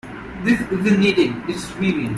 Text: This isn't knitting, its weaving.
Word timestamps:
This 0.43 0.59
isn't 0.71 0.99
knitting, 0.99 1.43
its 1.47 1.75
weaving. 1.75 2.09